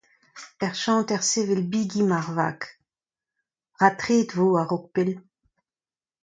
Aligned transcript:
Er 0.65 0.73
chanter 0.81 1.19
sevel 1.31 1.61
bigi 1.71 1.99
emañ 2.03 2.17
ar 2.21 2.29
vag, 2.37 2.59
ratreet 3.79 4.29
e 4.33 4.35
vo 4.37 4.47
a-raok 4.61 4.85
pell. 4.93 5.11